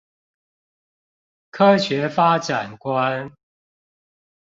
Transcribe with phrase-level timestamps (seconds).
[1.51, 3.35] 科學發展觀